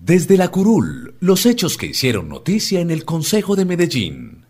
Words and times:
Desde 0.00 0.36
la 0.36 0.46
curul, 0.48 1.16
los 1.18 1.44
hechos 1.44 1.76
que 1.76 1.86
hicieron 1.86 2.28
noticia 2.28 2.80
en 2.80 2.92
el 2.92 3.04
Consejo 3.04 3.56
de 3.56 3.64
Medellín. 3.64 4.44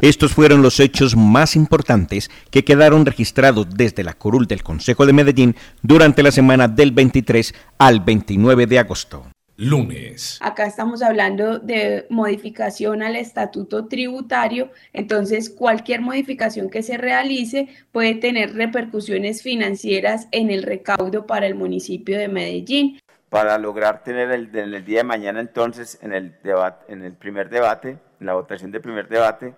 Estos 0.00 0.32
fueron 0.32 0.62
los 0.62 0.80
hechos 0.80 1.14
más 1.16 1.54
importantes 1.54 2.28
que 2.50 2.64
quedaron 2.64 3.06
registrados 3.06 3.68
desde 3.72 4.02
la 4.02 4.14
curul 4.14 4.48
del 4.48 4.64
Consejo 4.64 5.06
de 5.06 5.12
Medellín 5.12 5.54
durante 5.80 6.24
la 6.24 6.32
semana 6.32 6.66
del 6.66 6.90
23 6.90 7.54
al 7.78 8.00
29 8.00 8.66
de 8.66 8.80
agosto 8.80 9.24
lunes. 9.62 10.38
Acá 10.42 10.66
estamos 10.66 11.02
hablando 11.02 11.58
de 11.58 12.06
modificación 12.10 13.02
al 13.02 13.16
estatuto 13.16 13.86
tributario, 13.86 14.70
entonces 14.92 15.50
cualquier 15.50 16.00
modificación 16.00 16.68
que 16.68 16.82
se 16.82 16.98
realice 16.98 17.68
puede 17.92 18.16
tener 18.16 18.54
repercusiones 18.54 19.42
financieras 19.42 20.26
en 20.32 20.50
el 20.50 20.64
recaudo 20.64 21.26
para 21.26 21.46
el 21.46 21.54
municipio 21.54 22.18
de 22.18 22.28
Medellín. 22.28 22.98
Para 23.28 23.56
lograr 23.56 24.02
tener 24.02 24.30
el, 24.32 24.54
en 24.54 24.74
el 24.74 24.84
día 24.84 24.98
de 24.98 25.04
mañana 25.04 25.40
entonces 25.40 25.98
en 26.02 26.12
el, 26.12 26.34
debate, 26.42 26.92
en 26.92 27.04
el 27.04 27.12
primer 27.12 27.48
debate, 27.48 27.98
en 28.20 28.26
la 28.26 28.34
votación 28.34 28.72
del 28.72 28.82
primer 28.82 29.08
debate, 29.08 29.54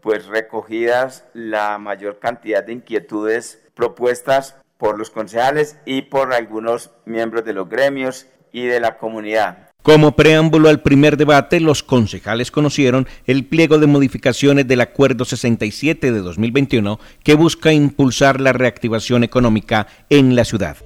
pues 0.00 0.26
recogidas 0.26 1.24
la 1.34 1.78
mayor 1.78 2.20
cantidad 2.20 2.62
de 2.62 2.74
inquietudes 2.74 3.60
propuestas 3.74 4.56
por 4.78 4.96
los 4.96 5.10
concejales 5.10 5.76
y 5.84 6.02
por 6.02 6.32
algunos 6.32 6.92
miembros 7.04 7.44
de 7.44 7.52
los 7.52 7.68
gremios 7.68 8.28
y 8.52 8.66
de 8.66 8.80
la 8.80 8.98
comunidad. 8.98 9.68
Como 9.82 10.16
preámbulo 10.16 10.68
al 10.68 10.82
primer 10.82 11.16
debate, 11.16 11.60
los 11.60 11.82
concejales 11.82 12.50
conocieron 12.50 13.06
el 13.26 13.46
pliego 13.46 13.78
de 13.78 13.86
modificaciones 13.86 14.68
del 14.68 14.82
Acuerdo 14.82 15.24
67 15.24 16.12
de 16.12 16.18
2021 16.18 16.98
que 17.22 17.34
busca 17.34 17.72
impulsar 17.72 18.40
la 18.40 18.52
reactivación 18.52 19.24
económica 19.24 19.86
en 20.10 20.36
la 20.36 20.44
ciudad. 20.44 20.76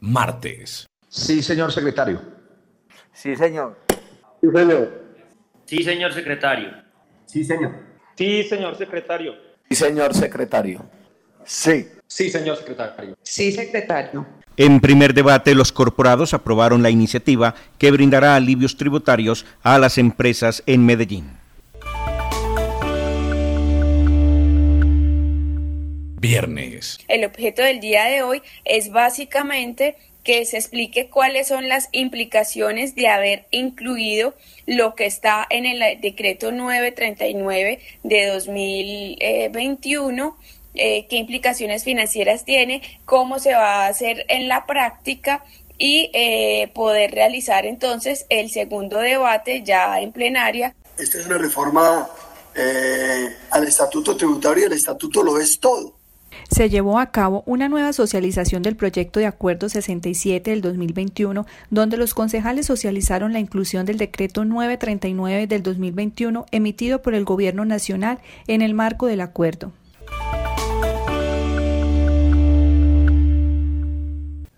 Martes. 0.00 0.86
Sí, 1.08 1.42
señor 1.42 1.72
secretario. 1.72 2.20
Sí, 3.12 3.36
señor. 3.36 3.78
Sí, 4.40 4.48
señor. 4.52 5.04
Sí, 5.64 5.82
señor 5.82 6.12
secretario. 6.12 6.68
Sí, 7.26 7.44
señor. 7.44 7.72
Sí, 8.16 8.42
señor 8.42 8.76
secretario. 8.76 9.34
Sí, 9.68 9.76
señor 9.76 10.14
secretario. 10.14 10.84
Sí. 11.44 11.86
Sí, 12.10 12.28
señor 12.28 12.56
secretario. 12.56 13.16
Sí, 13.22 13.52
secretario. 13.52 14.26
En 14.56 14.80
primer 14.80 15.14
debate, 15.14 15.54
los 15.54 15.70
corporados 15.70 16.34
aprobaron 16.34 16.82
la 16.82 16.90
iniciativa 16.90 17.54
que 17.78 17.92
brindará 17.92 18.34
alivios 18.34 18.76
tributarios 18.76 19.46
a 19.62 19.78
las 19.78 19.96
empresas 19.96 20.64
en 20.66 20.84
Medellín. 20.84 21.30
Viernes. 26.20 26.98
El 27.06 27.24
objeto 27.24 27.62
del 27.62 27.78
día 27.78 28.06
de 28.06 28.22
hoy 28.22 28.42
es 28.64 28.90
básicamente 28.90 29.96
que 30.24 30.44
se 30.44 30.58
explique 30.58 31.08
cuáles 31.08 31.46
son 31.46 31.68
las 31.68 31.88
implicaciones 31.92 32.96
de 32.96 33.06
haber 33.06 33.46
incluido 33.52 34.34
lo 34.66 34.96
que 34.96 35.06
está 35.06 35.46
en 35.48 35.64
el 35.64 36.00
decreto 36.00 36.50
939 36.50 37.78
de 38.02 38.26
2021 38.26 40.36
eh, 40.74 41.06
qué 41.08 41.16
implicaciones 41.16 41.84
financieras 41.84 42.44
tiene, 42.44 42.82
cómo 43.04 43.38
se 43.38 43.54
va 43.54 43.84
a 43.84 43.88
hacer 43.88 44.24
en 44.28 44.48
la 44.48 44.66
práctica 44.66 45.44
y 45.78 46.10
eh, 46.12 46.70
poder 46.74 47.10
realizar 47.12 47.66
entonces 47.66 48.26
el 48.28 48.50
segundo 48.50 48.98
debate 48.98 49.62
ya 49.64 50.00
en 50.00 50.12
plenaria. 50.12 50.74
Esta 50.98 51.18
es 51.18 51.26
una 51.26 51.38
reforma 51.38 52.08
eh, 52.54 53.34
al 53.50 53.66
estatuto 53.66 54.16
tributario 54.16 54.64
y 54.64 54.66
el 54.66 54.72
estatuto 54.74 55.22
lo 55.22 55.38
es 55.38 55.58
todo. 55.58 55.96
Se 56.50 56.68
llevó 56.68 56.98
a 56.98 57.10
cabo 57.10 57.42
una 57.46 57.68
nueva 57.68 57.92
socialización 57.92 58.62
del 58.62 58.76
proyecto 58.76 59.20
de 59.20 59.26
acuerdo 59.26 59.68
67 59.68 60.50
del 60.50 60.60
2021, 60.60 61.46
donde 61.70 61.96
los 61.96 62.12
concejales 62.12 62.66
socializaron 62.66 63.32
la 63.32 63.38
inclusión 63.38 63.86
del 63.86 63.98
decreto 63.98 64.44
939 64.44 65.46
del 65.46 65.62
2021 65.62 66.46
emitido 66.50 67.02
por 67.02 67.14
el 67.14 67.24
Gobierno 67.24 67.64
Nacional 67.64 68.18
en 68.48 68.62
el 68.62 68.74
marco 68.74 69.06
del 69.06 69.20
acuerdo. 69.20 69.72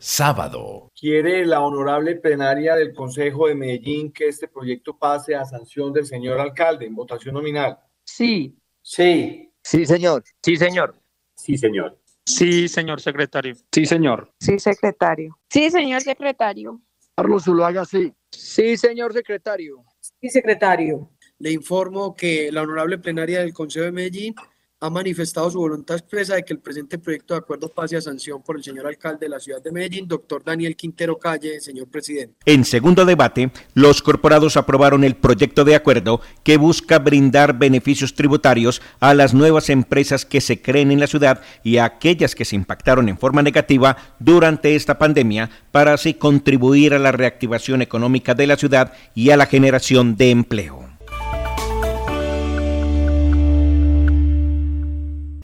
Sábado. 0.03 0.91
¿Quiere 0.99 1.47
la 1.47 1.61
honorable 1.61 2.17
plenaria 2.17 2.75
del 2.75 2.93
Consejo 2.93 3.47
de 3.47 3.55
Medellín 3.55 4.13
que 4.13 4.27
este 4.27 4.49
proyecto 4.49 4.99
pase 4.99 5.37
a 5.37 5.45
sanción 5.45 5.93
del 5.93 6.07
señor 6.07 6.41
alcalde 6.41 6.87
en 6.87 6.95
votación 6.95 7.35
nominal? 7.35 7.79
Sí. 8.05 8.59
Sí. 8.83 9.49
Sí, 9.62 9.87
señor. 9.87 10.25
Sí, 10.43 10.57
señor. 10.57 10.97
Sí, 11.37 11.57
señor. 11.57 12.01
Sí, 12.27 12.67
señor 12.67 13.01
secretario. 13.01 13.55
Sí, 13.71 13.87
señor. 13.87 14.33
Sí, 14.41 14.59
secretario. 14.59 15.39
Sí, 15.49 15.71
señor 15.71 16.03
secretario. 16.03 16.81
Carlos 17.15 17.45
Zuluaga, 17.45 17.85
sí. 17.85 18.12
Sí, 18.31 18.77
señor 18.77 19.12
secretario. 19.12 19.85
Sí, 20.01 20.29
secretario. 20.31 21.11
Le 21.39 21.53
informo 21.53 22.15
que 22.15 22.51
la 22.51 22.62
honorable 22.62 22.99
plenaria 22.99 23.41
del 23.41 23.53
Consejo 23.53 23.85
de 23.85 23.93
Medellín 23.93 24.35
ha 24.82 24.91
manifestado 24.91 25.48
su 25.48 25.60
voluntad 25.60 25.97
expresa 25.97 26.34
de 26.34 26.43
que 26.43 26.53
el 26.53 26.59
presente 26.59 26.98
proyecto 26.98 27.34
de 27.34 27.38
acuerdo 27.38 27.69
pase 27.69 27.97
a 27.97 28.00
sanción 28.00 28.43
por 28.43 28.56
el 28.56 28.65
señor 28.65 28.84
alcalde 28.84 29.26
de 29.26 29.28
la 29.28 29.38
ciudad 29.38 29.62
de 29.62 29.70
Medellín, 29.70 30.09
doctor 30.09 30.43
Daniel 30.43 30.75
Quintero 30.75 31.20
Calle, 31.20 31.60
señor 31.60 31.87
presidente. 31.87 32.34
En 32.47 32.65
segundo 32.65 33.04
debate, 33.04 33.53
los 33.75 34.03
corporados 34.03 34.56
aprobaron 34.56 35.04
el 35.04 35.15
proyecto 35.15 35.65
de 35.65 35.76
acuerdo 35.76 36.20
que 36.43 36.56
busca 36.56 36.98
brindar 36.98 37.56
beneficios 37.56 38.15
tributarios 38.15 38.82
a 38.98 39.15
las 39.15 39.34
nuevas 39.34 39.70
empresas 39.70 40.26
que 40.26 40.41
se 40.41 40.60
creen 40.60 40.91
en 40.91 40.99
la 40.99 41.06
ciudad 41.06 41.43
y 41.62 41.76
a 41.76 41.84
aquellas 41.84 42.34
que 42.34 42.44
se 42.44 42.56
impactaron 42.56 43.09
en 43.09 43.19
forma 43.19 43.43
negativa 43.43 43.97
durante 44.19 44.75
esta 44.75 44.99
pandemia 44.99 45.49
para 45.70 45.94
así 45.94 46.14
contribuir 46.14 46.93
a 46.93 46.99
la 46.99 47.12
reactivación 47.12 47.82
económica 47.82 48.34
de 48.34 48.49
la 48.49 48.56
ciudad 48.56 48.94
y 49.14 49.31
a 49.31 49.37
la 49.37 49.47
generación 49.47 50.16
de 50.16 50.31
empleo. 50.31 50.92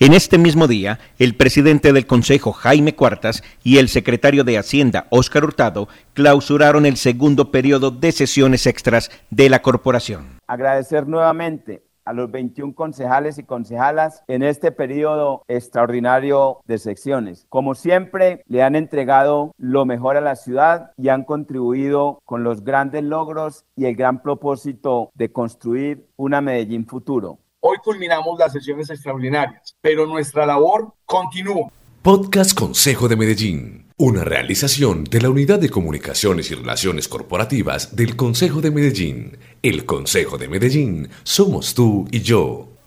En 0.01 0.13
este 0.13 0.39
mismo 0.39 0.69
día, 0.69 1.01
el 1.19 1.35
presidente 1.35 1.93
del 1.93 2.07
Consejo, 2.07 2.53
Jaime 2.53 2.95
Cuartas, 2.95 3.43
y 3.65 3.79
el 3.79 3.89
secretario 3.89 4.45
de 4.45 4.57
Hacienda, 4.57 5.09
Óscar 5.11 5.43
Hurtado, 5.43 5.89
clausuraron 6.15 6.87
el 6.87 6.97
segundo 6.97 7.51
periodo 7.51 7.91
de 7.91 8.13
sesiones 8.13 8.69
extras 8.69 9.11
de 9.31 9.49
la 9.51 9.61
corporación. 9.61 10.39
Agradecer 10.47 11.09
nuevamente 11.09 11.83
a 12.05 12.13
los 12.13 12.31
21 12.31 12.77
concejales 12.77 13.39
y 13.39 13.43
concejalas 13.43 14.23
en 14.29 14.45
este 14.45 14.71
periodo 14.71 15.43
extraordinario 15.49 16.61
de 16.65 16.79
secciones. 16.79 17.47
Como 17.49 17.75
siempre, 17.75 18.45
le 18.47 18.63
han 18.63 18.77
entregado 18.77 19.53
lo 19.59 19.85
mejor 19.85 20.17
a 20.17 20.21
la 20.21 20.37
ciudad 20.37 20.93
y 20.97 21.09
han 21.09 21.25
contribuido 21.25 22.21
con 22.25 22.45
los 22.45 22.63
grandes 22.63 23.03
logros 23.03 23.65
y 23.75 23.87
el 23.87 23.97
gran 23.97 24.23
propósito 24.23 25.11
de 25.15 25.33
construir 25.33 26.07
una 26.17 26.41
Medellín 26.41 26.87
futuro. 26.87 27.41
Hoy 27.71 27.77
culminamos 27.84 28.39
las 28.39 28.51
sesiones 28.51 28.89
extraordinarias, 28.89 29.77
pero 29.83 30.06
nuestra 30.06 30.47
labor 30.47 30.95
continúa. 31.05 31.71
Podcast 32.01 32.59
Consejo 32.59 33.09
de 33.09 33.17
Medellín, 33.17 33.93
una 33.99 34.25
realización 34.25 35.05
de 35.05 35.21
la 35.21 35.29
Unidad 35.29 35.59
de 35.59 35.69
Comunicaciones 35.69 36.51
y 36.51 36.55
Relaciones 36.55 37.09
Corporativas 37.09 37.95
del 37.95 38.17
Consejo 38.17 38.62
de 38.62 38.71
Medellín. 38.71 39.37
El 39.62 39.84
Consejo 39.84 40.39
de 40.39 40.49
Medellín 40.49 41.11
somos 41.25 41.75
tú 41.75 42.09
y 42.11 42.23
yo. 42.23 42.78